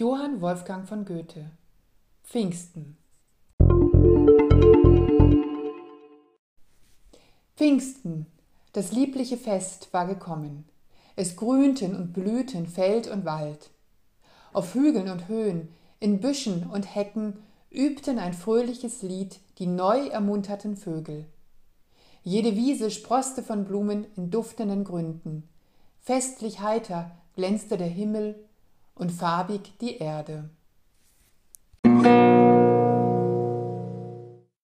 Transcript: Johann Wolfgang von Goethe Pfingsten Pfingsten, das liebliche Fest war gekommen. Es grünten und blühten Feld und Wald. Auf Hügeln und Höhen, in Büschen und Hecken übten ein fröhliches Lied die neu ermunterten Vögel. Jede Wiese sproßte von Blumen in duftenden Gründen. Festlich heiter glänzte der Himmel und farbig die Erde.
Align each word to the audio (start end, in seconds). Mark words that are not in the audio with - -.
Johann 0.00 0.40
Wolfgang 0.40 0.86
von 0.86 1.04
Goethe 1.04 1.50
Pfingsten 2.22 2.96
Pfingsten, 7.56 8.26
das 8.72 8.92
liebliche 8.92 9.36
Fest 9.36 9.88
war 9.90 10.06
gekommen. 10.06 10.68
Es 11.16 11.34
grünten 11.34 11.96
und 11.96 12.12
blühten 12.12 12.68
Feld 12.68 13.08
und 13.08 13.24
Wald. 13.24 13.70
Auf 14.52 14.72
Hügeln 14.74 15.08
und 15.10 15.26
Höhen, 15.26 15.74
in 15.98 16.20
Büschen 16.20 16.70
und 16.70 16.94
Hecken 16.94 17.42
übten 17.68 18.20
ein 18.20 18.34
fröhliches 18.34 19.02
Lied 19.02 19.40
die 19.58 19.66
neu 19.66 20.06
ermunterten 20.06 20.76
Vögel. 20.76 21.26
Jede 22.22 22.54
Wiese 22.54 22.92
sproßte 22.92 23.42
von 23.42 23.64
Blumen 23.64 24.06
in 24.14 24.30
duftenden 24.30 24.84
Gründen. 24.84 25.48
Festlich 25.98 26.60
heiter 26.60 27.10
glänzte 27.34 27.76
der 27.76 27.88
Himmel 27.88 28.47
und 28.98 29.10
farbig 29.10 29.72
die 29.80 29.98
Erde. 29.98 30.50